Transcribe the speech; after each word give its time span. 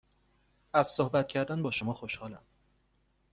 از 0.73 0.87
صحبت 0.87 1.27
کردن 1.27 1.61
با 1.63 1.71
شما 1.71 1.93
خوشحالم. 1.93 2.43